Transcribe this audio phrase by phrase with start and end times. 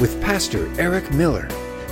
[0.00, 1.46] with Pastor Eric Miller.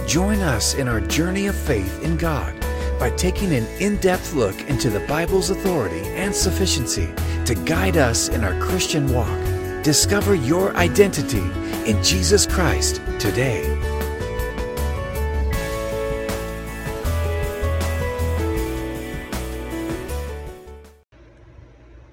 [0.06, 2.58] Join us in our journey of faith in God
[2.98, 7.08] by taking an in depth look into the Bible's authority and sufficiency
[7.44, 9.38] to guide us in our Christian walk.
[9.84, 11.44] Discover your identity
[11.88, 13.66] in Jesus Christ today.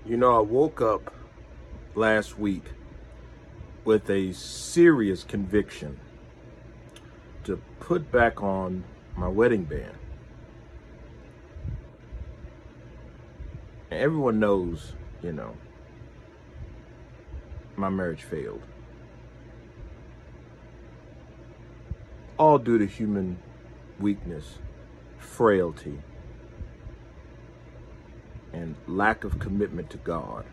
[0.05, 1.13] You know, I woke up
[1.95, 2.63] last week
[3.85, 5.99] with a serious conviction
[7.43, 8.83] to put back on
[9.15, 9.97] my wedding band.
[13.91, 15.55] Everyone knows, you know,
[17.75, 18.63] my marriage failed.
[22.37, 23.37] All due to human
[23.99, 24.57] weakness,
[25.19, 26.01] frailty,
[28.51, 30.45] and lack of commitment to God.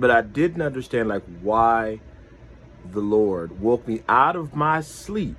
[0.00, 2.00] But I didn't understand like why
[2.90, 5.36] the Lord woke me out of my sleep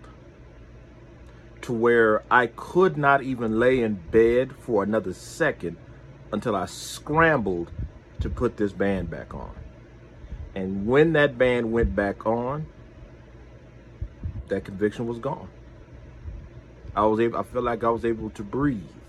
[1.62, 5.78] to where I could not even lay in bed for another second
[6.32, 7.72] until I scrambled
[8.20, 9.56] to put this band back on.
[10.54, 12.68] And when that band went back on,
[14.50, 15.50] that conviction was gone.
[16.96, 19.01] I was able I feel like I was able to breathe.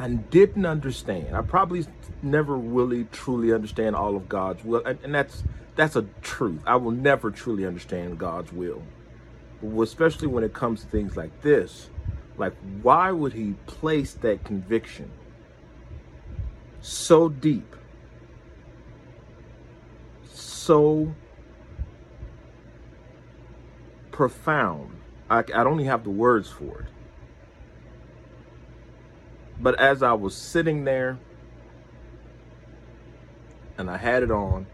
[0.00, 1.36] I didn't understand.
[1.36, 1.84] I probably
[2.22, 5.44] never really truly understand all of God's will, and, and that's
[5.76, 6.62] that's a truth.
[6.66, 8.82] I will never truly understand God's will,
[9.62, 11.90] especially when it comes to things like this.
[12.38, 15.10] Like, why would He place that conviction
[16.80, 17.76] so deep,
[20.32, 21.14] so
[24.12, 24.96] profound?
[25.28, 26.86] I, I don't even have the words for it.
[29.60, 31.18] But as I was sitting there
[33.76, 34.66] and I had it on,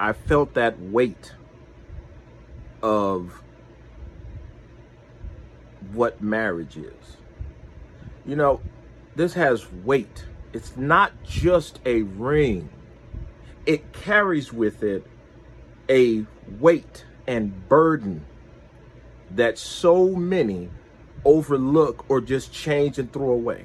[0.00, 1.32] I felt that weight
[2.82, 3.40] of
[5.92, 7.16] what marriage is.
[8.26, 8.60] You know,
[9.14, 10.24] this has weight.
[10.52, 12.68] It's not just a ring,
[13.64, 15.06] it carries with it
[15.88, 16.26] a
[16.58, 18.24] weight and burden
[19.30, 20.68] that so many
[21.24, 23.64] overlook or just change and throw away.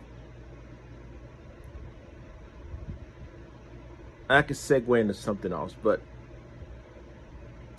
[4.30, 6.02] I could segue into something else, but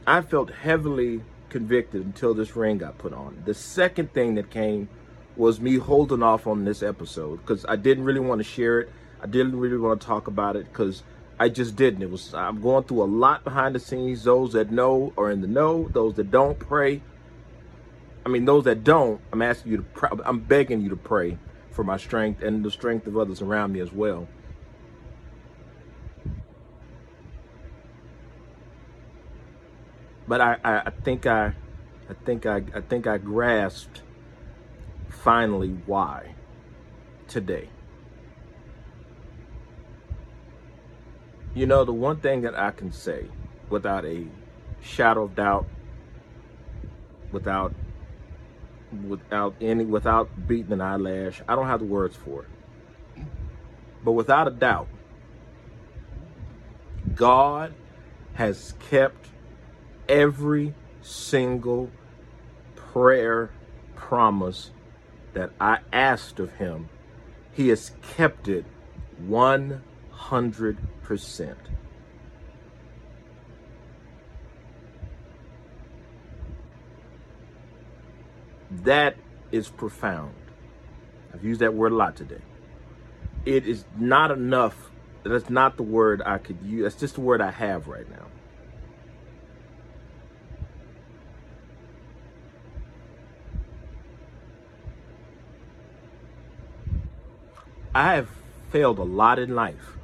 [0.06, 3.42] I felt heavily convicted until this ring got put on.
[3.44, 4.88] The second thing that came
[5.36, 8.90] was me holding off on this episode because I didn't really want to share it.
[9.22, 11.02] I didn't really want to talk about it because
[11.38, 12.02] I just didn't.
[12.02, 14.24] It was I'm going through a lot behind the scenes.
[14.24, 15.88] Those that know are in the know.
[15.92, 17.02] Those that don't pray.
[18.24, 19.82] I mean, those that don't, I'm asking you to.
[19.82, 21.38] Pray, I'm begging you to pray
[21.70, 24.28] for my strength and the strength of others around me as well.
[30.26, 31.54] But I, I, I think I,
[32.10, 34.02] I think I, I think I grasped
[35.08, 36.34] finally why
[37.28, 37.70] today.
[41.54, 43.26] You know, the one thing that I can say
[43.70, 44.26] without a
[44.82, 45.66] shadow of doubt,
[47.32, 47.72] without
[49.06, 52.48] without any without beating an eyelash, I don't have the words for it.
[54.04, 54.88] But without a doubt,
[57.14, 57.74] God
[58.34, 59.28] has kept
[60.08, 61.90] every single
[62.76, 63.50] prayer
[63.96, 64.70] promise
[65.34, 66.88] that I asked of him.
[67.52, 68.64] He has kept it
[69.26, 69.80] 100%.
[78.84, 79.16] That
[79.50, 80.34] is profound.
[81.32, 82.40] I've used that word a lot today.
[83.44, 84.90] It is not enough.
[85.24, 86.84] That's not the word I could use.
[86.84, 88.26] That's just the word I have right now.
[97.94, 98.28] I have
[98.70, 99.96] failed a lot in life.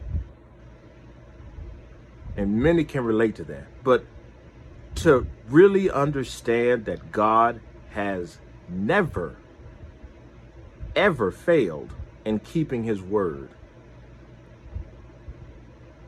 [2.36, 3.66] And many can relate to that.
[3.84, 4.04] But
[4.96, 7.60] to really understand that God
[7.90, 8.38] has
[8.68, 9.36] never,
[10.96, 11.94] ever failed
[12.24, 13.50] in keeping his word.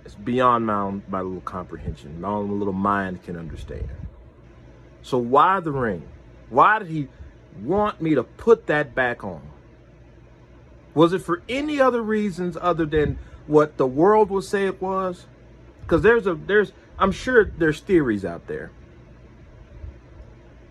[0.04, 2.20] It's beyond my, my little comprehension.
[2.20, 3.90] My own little mind can understand.
[5.02, 6.08] So why the ring?
[6.48, 7.08] Why did he
[7.62, 9.42] want me to put that back on?
[10.94, 15.26] Was it for any other reasons other than what the world will say it was?
[15.82, 18.70] Because there's a there's I'm sure there's theories out there.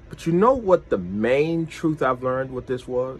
[0.09, 3.19] But you know what the main truth I've learned what this was?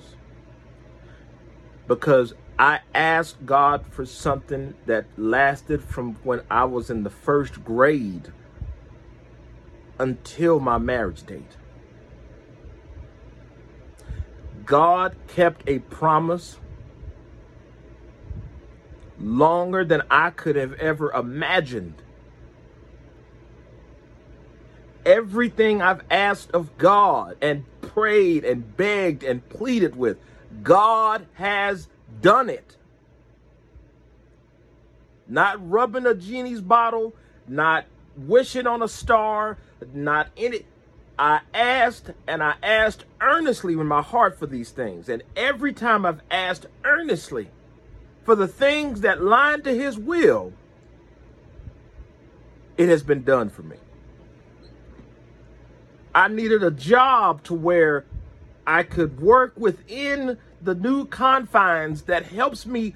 [1.88, 7.66] Because I asked God for something that lasted from when I was in the first
[7.66, 8.32] grade
[10.00, 11.58] until my marriage date.
[14.66, 16.58] God kept a promise
[19.20, 22.02] longer than I could have ever imagined.
[25.06, 30.18] Everything I've asked of God and prayed and begged and pleaded with,
[30.64, 31.88] God has
[32.22, 32.76] done it.
[35.28, 37.14] Not rubbing a genie's bottle,
[37.48, 37.86] not
[38.18, 39.58] wishing on a star,
[39.94, 40.66] not any.
[41.18, 45.08] I asked and I asked earnestly in my heart for these things.
[45.08, 47.50] And every time I've asked earnestly
[48.24, 50.54] for the things that line to his will,
[52.78, 53.78] it has been done for me.
[56.16, 58.06] I needed a job to where
[58.66, 62.96] I could work within the new confines that helps me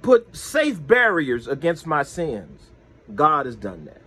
[0.00, 2.70] put safe barriers against my sins.
[3.14, 4.00] God has done that.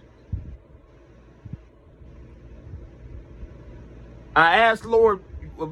[4.35, 5.19] I asked Lord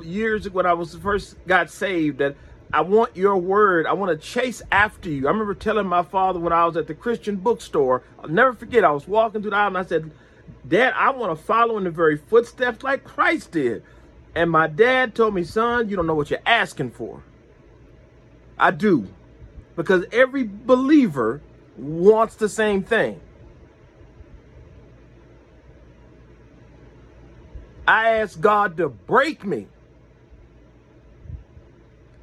[0.03, 2.36] years ago when I was first got saved that
[2.71, 3.88] I want your word.
[3.88, 5.27] I want to chase after you.
[5.27, 8.83] I remember telling my father when I was at the Christian bookstore, I'll never forget,
[8.83, 10.12] I was walking through the aisle and I said,
[10.68, 13.84] Dad, I want to follow in the very footsteps like Christ did.
[14.34, 17.24] And my dad told me, son, you don't know what you're asking for.
[18.58, 19.08] I do.
[19.76, 21.42] Because every believer
[21.78, 23.20] wants the same thing.
[27.88, 29.68] I asked God to break me.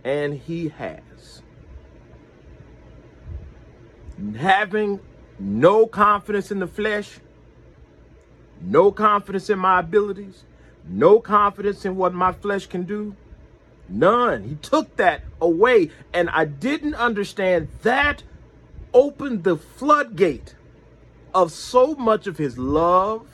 [0.03, 1.43] And He has.
[4.37, 5.01] Having
[5.39, 7.21] no confidence in the flesh,
[8.63, 10.45] no confidence in my abilities,
[10.89, 13.15] no confidence in what my flesh can do.
[13.89, 14.45] None.
[14.45, 15.91] He took that away.
[16.13, 18.23] And I didn't understand that
[18.95, 20.55] opened the floodgate
[21.35, 23.27] of so much of his love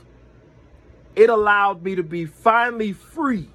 [1.19, 3.49] it allowed me to be finally free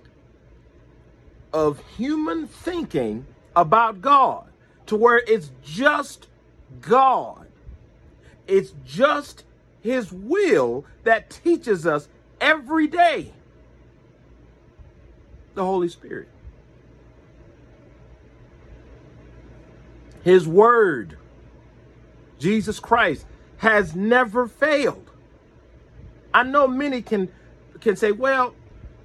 [1.53, 4.49] of human thinking about God
[4.87, 6.27] to where it's just
[6.81, 7.47] God.
[8.47, 9.45] It's just
[9.83, 12.07] His will that teaches us
[12.39, 13.33] every day.
[15.55, 16.29] The Holy Spirit.
[20.23, 21.17] His Word,
[22.39, 23.25] Jesus Christ,
[23.57, 25.11] has never failed.
[26.33, 27.29] I know many can
[27.81, 28.55] can say, well,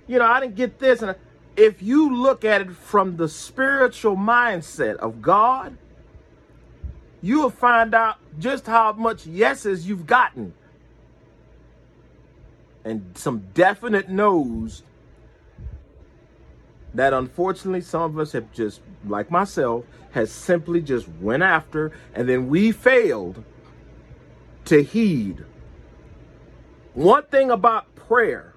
[0.06, 1.02] you know, I didn't get this.
[1.02, 1.16] And
[1.56, 5.76] if you look at it from the spiritual mindset of God,
[7.20, 10.54] you will find out just how much yeses you've gotten
[12.88, 14.82] and some definite no's
[16.94, 22.28] that unfortunately some of us have just like myself has simply just went after and
[22.28, 23.44] then we failed
[24.64, 25.44] to heed.
[26.94, 28.54] One thing about prayer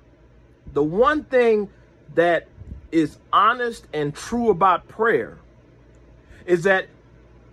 [0.73, 1.69] the one thing
[2.15, 2.47] that
[2.91, 5.37] is honest and true about prayer
[6.45, 6.87] is that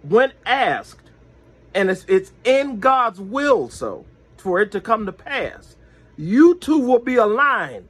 [0.03, 1.11] when asked,
[1.75, 4.05] and it's, it's in God's will so
[4.37, 5.77] for it to come to pass,
[6.19, 7.89] you two will be aligned.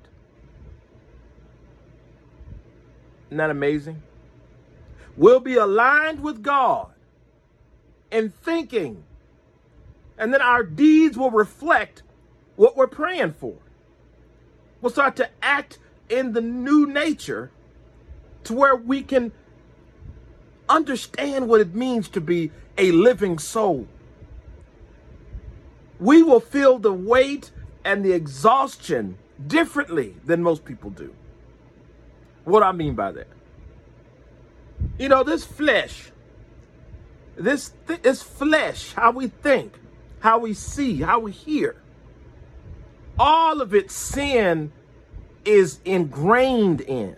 [3.28, 4.02] Isn't that amazing?
[5.16, 6.92] We'll be aligned with God
[8.12, 9.02] in thinking,
[10.16, 12.02] and then our deeds will reflect
[12.56, 13.56] what we're praying for
[14.80, 17.50] We'll start to act in the new nature
[18.44, 19.32] to where we can
[20.68, 23.88] understand what it means to be a living soul.
[25.98, 27.50] We will feel the weight
[27.88, 29.16] and the exhaustion
[29.46, 31.14] differently than most people do.
[32.44, 33.28] What I mean by that?
[34.98, 36.10] You know, this flesh,
[37.34, 39.72] this, th- this flesh, how we think,
[40.20, 41.76] how we see, how we hear,
[43.18, 44.70] all of it sin
[45.46, 47.16] is ingrained in.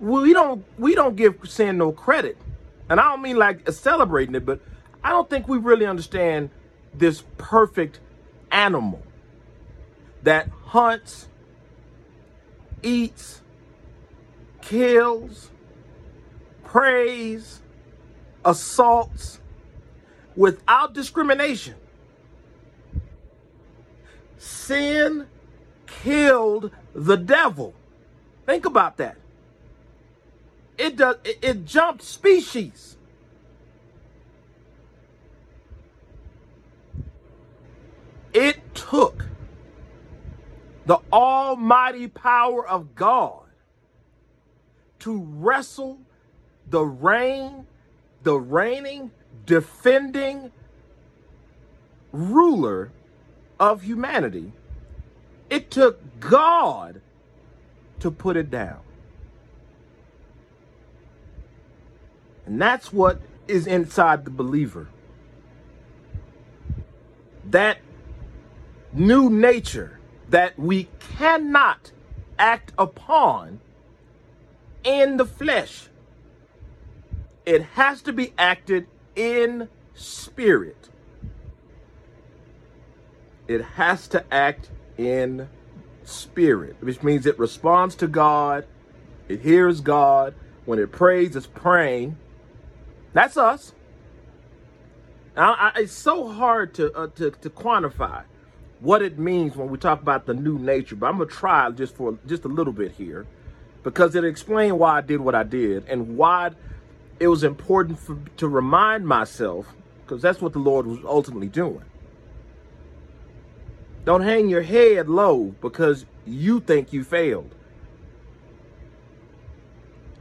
[0.00, 2.36] We don't we don't give sin no credit.
[2.88, 4.60] And I don't mean like celebrating it, but
[5.04, 6.50] I don't think we really understand
[6.94, 8.00] this perfect
[8.50, 9.02] animal.
[10.22, 11.28] That hunts,
[12.82, 13.40] eats,
[14.60, 15.50] kills,
[16.64, 17.60] preys,
[18.44, 19.40] assaults
[20.36, 21.74] without discrimination.
[24.38, 25.26] Sin
[25.86, 27.74] killed the devil.
[28.46, 29.16] Think about that.
[30.78, 32.96] It does it, it jumped species.
[38.32, 39.26] It took
[40.86, 43.42] the almighty power of God
[45.00, 45.98] to wrestle
[46.68, 47.66] the reign,
[48.22, 49.10] the reigning,
[49.46, 50.52] defending
[52.12, 52.92] ruler
[53.58, 54.52] of humanity.
[55.48, 57.00] It took God
[58.00, 58.80] to put it down.
[62.46, 64.88] And that's what is inside the believer.
[67.44, 67.78] That
[68.92, 69.99] new nature
[70.30, 71.92] that we cannot
[72.38, 73.60] act upon
[74.84, 75.88] in the flesh.
[77.44, 80.88] It has to be acted in spirit.
[83.48, 85.48] It has to act in
[86.04, 88.66] spirit, which means it responds to God,
[89.28, 90.34] it hears God.
[90.66, 92.16] When it prays, it's praying.
[93.12, 93.72] That's us.
[95.36, 98.24] I, it's so hard to, uh, to to quantify
[98.80, 101.94] what it means when we talk about the new nature, but I'm gonna try just
[101.94, 103.26] for just a little bit here,
[103.82, 106.52] because it explained why I did what I did and why
[107.18, 109.66] it was important for, to remind myself,
[110.02, 111.84] because that's what the Lord was ultimately doing.
[114.04, 117.54] Don't hang your head low because you think you failed.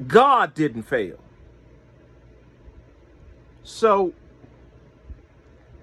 [0.06, 1.18] God didn't fail.
[3.63, 4.13] So,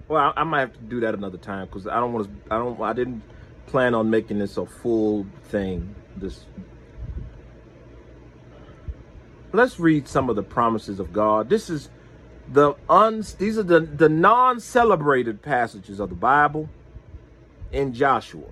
[0.07, 2.53] well, I, I might have to do that another time because I don't want to.
[2.53, 2.81] I don't.
[2.81, 3.23] I didn't
[3.67, 5.95] plan on making this a full thing.
[6.15, 6.45] This.
[9.53, 11.49] Let's read some of the promises of God.
[11.49, 11.89] This is
[12.51, 13.23] the un.
[13.37, 16.69] These are the the non-celebrated passages of the Bible
[17.71, 18.47] in Joshua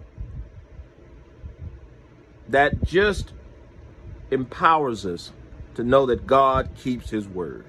[2.50, 3.34] that just
[4.32, 5.32] empowers us
[5.76, 7.66] to know that God keeps his word.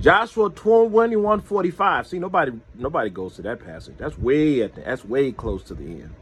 [0.00, 2.06] Joshua 21 45.
[2.06, 3.94] See, nobody nobody goes to that passage.
[3.98, 6.14] That's way at the, that's way close to the end.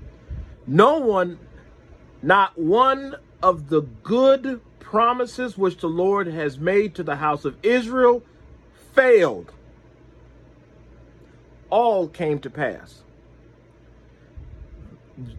[0.66, 1.38] No one,
[2.22, 7.56] not one of the good promises which the Lord has made to the house of
[7.62, 8.22] Israel
[8.92, 9.52] failed.
[11.68, 13.02] All came to pass.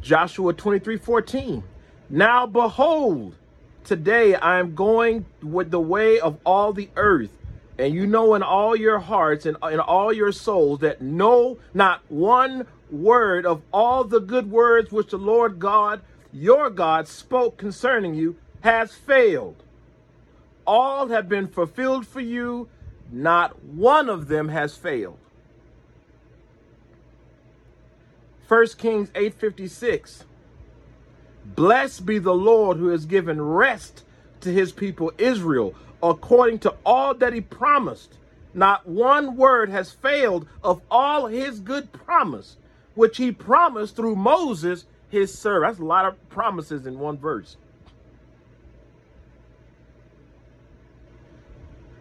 [0.01, 1.63] Joshua 23 14.
[2.09, 3.35] Now behold,
[3.83, 7.31] today I am going with the way of all the earth.
[7.77, 11.57] And you know in all your hearts and uh, in all your souls that no,
[11.73, 16.01] not one word of all the good words which the Lord God,
[16.31, 19.61] your God, spoke concerning you has failed.
[20.65, 22.69] All have been fulfilled for you,
[23.11, 25.19] not one of them has failed.
[28.47, 30.23] 1 Kings 8:56
[31.45, 34.03] Blessed be the Lord who has given rest
[34.41, 35.75] to his people Israel
[36.09, 38.17] according to all that he promised.
[38.53, 42.57] Not one word has failed of all his good promise,
[42.93, 45.71] which he promised through Moses, his servant.
[45.71, 47.57] That's a lot of promises in one verse.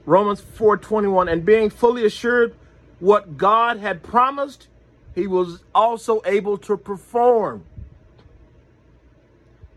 [0.06, 2.54] Romans 4:21 and being fully assured
[3.00, 4.68] what God had promised,
[5.14, 7.64] he was also able to perform.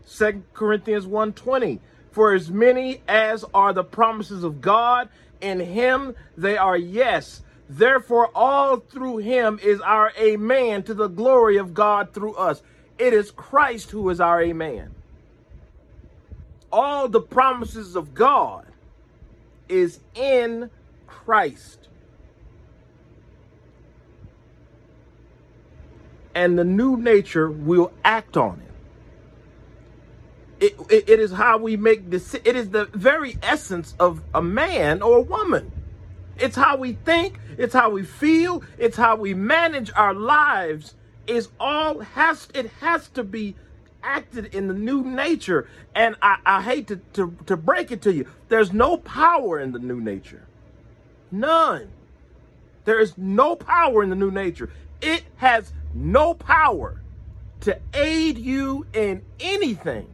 [0.06, 1.80] 2 Corinthians 1:20
[2.18, 5.08] For as many as are the promises of God
[5.40, 7.42] in him they are yes.
[7.70, 12.60] Therefore all through him is our amen to the glory of God through us.
[12.98, 14.96] It is Christ who is our amen.
[16.72, 18.66] All the promises of God
[19.68, 20.70] is in
[21.06, 21.86] Christ.
[26.34, 28.77] And the new nature will act on it.
[30.60, 32.34] It, it, is how we make this.
[32.34, 35.70] It is the very essence of a man or a woman.
[36.36, 37.38] It's how we think.
[37.56, 38.64] It's how we feel.
[38.76, 40.94] It's how we manage our lives.
[41.28, 43.54] Is all has it has to be
[44.02, 45.68] acted in the new nature.
[45.94, 48.26] And I, I hate to, to to break it to you.
[48.48, 50.46] There's no power in the new nature.
[51.30, 51.88] None.
[52.84, 54.70] There is no power in the new nature.
[55.00, 57.00] It has no power
[57.60, 60.08] to aid you in anything.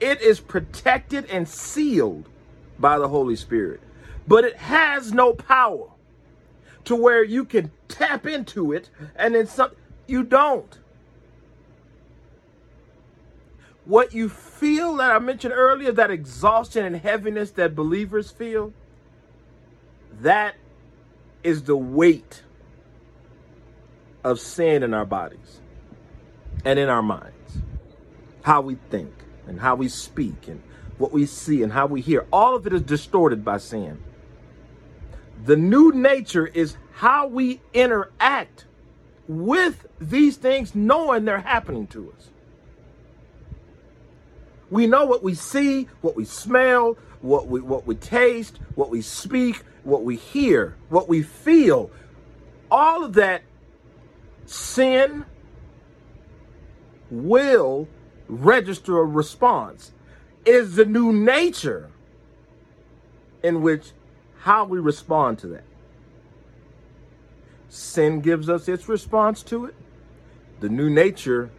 [0.00, 2.28] It is protected and sealed
[2.78, 3.80] by the Holy Spirit,
[4.26, 5.88] but it has no power
[6.84, 9.72] to where you can tap into it and then some
[10.06, 10.78] you don't.
[13.84, 18.72] What you feel that I mentioned earlier, that exhaustion and heaviness that believers feel,
[20.20, 20.54] that
[21.42, 22.42] is the weight
[24.22, 25.60] of sin in our bodies
[26.64, 27.58] and in our minds.
[28.42, 29.12] How we think
[29.48, 30.62] and how we speak and
[30.98, 32.26] what we see and how we hear.
[32.32, 34.02] All of it is distorted by sin.
[35.44, 38.66] The new nature is how we interact
[39.28, 42.30] with these things, knowing they're happening to us.
[44.70, 49.00] We know what we see, what we smell, what we what we taste, what we
[49.00, 51.90] speak, what we hear, what we feel.
[52.70, 53.42] All of that
[54.44, 55.24] sin
[57.10, 57.88] will
[58.28, 59.92] register a response.
[60.44, 61.90] Is the new nature
[63.42, 63.92] in which
[64.40, 65.64] how we respond to that.
[67.68, 69.74] Sin gives us its response to it.
[70.60, 71.50] The new nature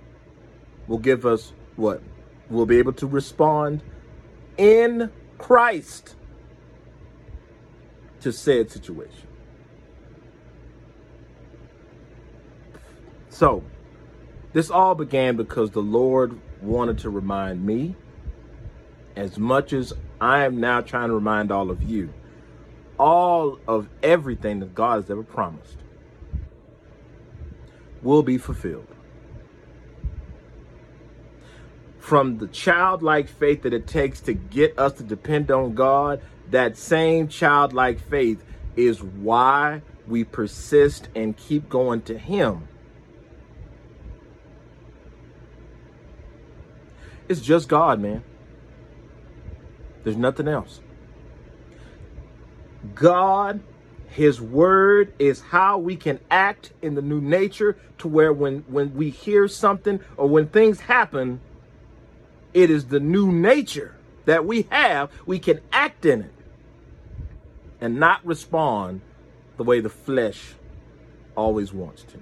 [0.88, 2.02] will give us what?
[2.50, 3.84] We'll be able to respond
[4.58, 6.16] in Christ
[8.22, 9.28] to said situation.
[13.30, 13.64] So,
[14.52, 17.96] this all began because the Lord wanted to remind me,
[19.16, 22.14] as much as I am now trying to remind all of you,
[22.98, 25.78] all of everything that God has ever promised
[28.02, 28.88] will be fulfilled.
[32.00, 36.78] From the childlike faith that it takes to get us to depend on God, that
[36.78, 38.44] same childlike faith
[38.76, 42.68] is why we persist and keep going to Him.
[47.30, 48.24] It's just God, man.
[50.04, 50.82] There's nothing else.
[52.96, 53.62] God,
[54.08, 58.96] His Word is how we can act in the new nature to where when, when
[58.96, 61.40] we hear something or when things happen,
[62.54, 65.12] it is the new nature that we have.
[65.28, 66.34] We can act in it
[67.80, 69.02] and not respond
[69.58, 70.54] the way the flesh
[71.36, 72.18] always wants to.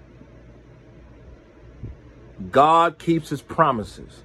[2.52, 4.24] God keeps His promises.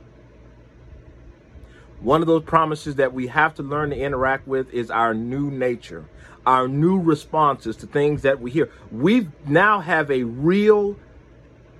[2.03, 5.51] One of those promises that we have to learn to interact with is our new
[5.51, 6.05] nature,
[6.45, 8.71] our new responses to things that we hear.
[8.91, 10.97] We now have a real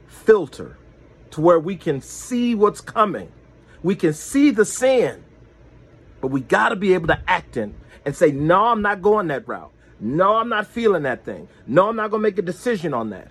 [0.07, 0.77] filter
[1.33, 3.33] to where we can see what's coming.
[3.83, 5.25] We can see the sin,
[6.21, 9.27] but we got to be able to act in and say, no, I'm not going
[9.29, 9.73] that route.
[9.99, 11.49] No, I'm not feeling that thing.
[11.67, 13.29] No, I'm not going to make a decision on that.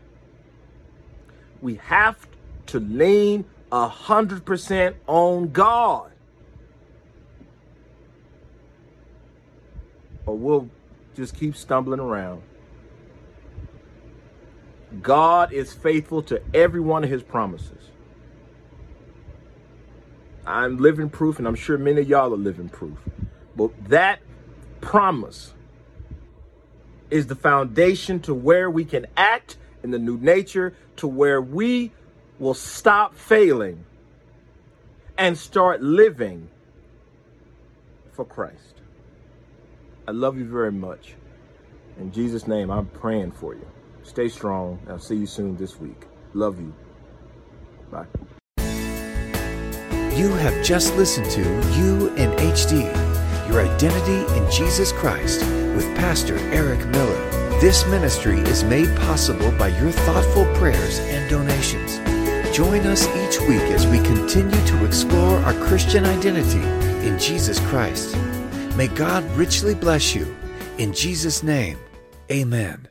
[1.62, 2.27] We have
[2.67, 6.11] to lean a hundred percent on God.
[10.26, 10.70] Or we'll
[11.16, 12.42] just keep stumbling around.
[15.02, 17.90] God is faithful to every one of his promises.
[20.46, 22.98] I'm living proof, and I'm sure many of y'all are living proof.
[23.56, 24.20] But that
[24.82, 25.54] promise
[27.10, 31.92] is the foundation to where we can act in the new nature, to where we
[32.40, 33.86] will stop failing
[35.18, 36.50] and start living
[38.14, 38.81] for Christ.
[40.12, 41.13] I love you very much.
[41.97, 43.65] In Jesus' name, I'm praying for you.
[44.04, 44.78] Stay strong.
[44.89, 46.06] I'll see you soon this week.
[46.34, 46.74] Love you.
[47.89, 48.08] Bye.
[50.17, 52.84] You have just listened to You in HD,
[53.47, 55.45] Your Identity in Jesus Christ
[55.78, 57.60] with Pastor Eric Miller.
[57.62, 62.00] This ministry is made possible by your thoughtful prayers and donations.
[62.54, 66.60] Join us each week as we continue to explore our Christian identity
[67.08, 68.13] in Jesus Christ.
[68.82, 70.26] May God richly bless you.
[70.80, 71.78] In Jesus' name,
[72.32, 72.90] amen.